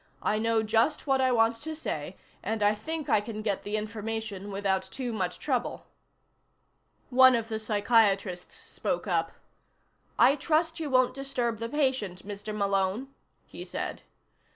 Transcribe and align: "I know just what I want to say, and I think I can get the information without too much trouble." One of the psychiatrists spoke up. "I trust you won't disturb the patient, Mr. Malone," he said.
"I 0.23 0.39
know 0.39 0.63
just 0.63 1.05
what 1.05 1.21
I 1.21 1.31
want 1.31 1.57
to 1.61 1.75
say, 1.75 2.17
and 2.41 2.63
I 2.63 2.73
think 2.73 3.07
I 3.07 3.21
can 3.21 3.43
get 3.43 3.61
the 3.61 3.77
information 3.77 4.49
without 4.49 4.81
too 4.81 5.13
much 5.13 5.37
trouble." 5.37 5.85
One 7.11 7.35
of 7.35 7.49
the 7.49 7.59
psychiatrists 7.59 8.55
spoke 8.63 9.05
up. 9.05 9.31
"I 10.17 10.35
trust 10.35 10.79
you 10.79 10.89
won't 10.89 11.13
disturb 11.13 11.59
the 11.59 11.69
patient, 11.69 12.27
Mr. 12.27 12.51
Malone," 12.51 13.09
he 13.45 13.63
said. 13.63 14.01